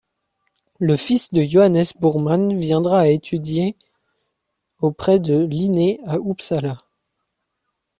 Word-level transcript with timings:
Le 0.79 0.95
fils 0.95 1.31
de 1.31 1.43
Johannes 1.43 1.83
Burman 1.99 2.57
viendra 2.57 3.09
étudier 3.09 3.77
auprès 4.79 5.19
de 5.19 5.45
Linné 5.45 5.99
à 6.07 6.17
Uppsala. 6.17 6.79